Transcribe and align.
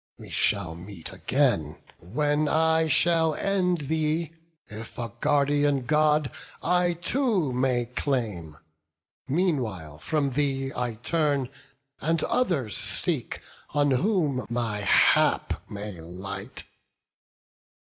We 0.17 0.29
yet 0.29 0.33
shall 0.33 0.73
meet 0.73 1.13
again; 1.13 1.75
When 1.99 2.47
I 2.49 2.87
shall 2.87 3.35
end 3.35 3.81
thee, 3.81 4.31
if 4.67 4.97
a 4.97 5.11
guardian 5.21 5.85
God 5.85 6.31
I 6.63 6.93
too 6.93 7.53
may 7.53 7.85
claim; 7.85 8.57
meanwhile 9.27 9.99
from 9.99 10.31
thee 10.31 10.71
I 10.75 10.95
turn, 11.03 11.49
And 11.99 12.23
others 12.23 12.75
seek 12.75 13.41
on 13.75 13.91
whom 13.91 14.47
my 14.49 14.79
hap 14.79 15.61
may 15.69 16.01
light." 16.01 16.63